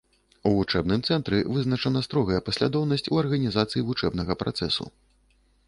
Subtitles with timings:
[0.51, 4.93] У вучэбным цэнтры вызначана строгая паслядоўнасць у арганізацыі вучэбнага працэсу.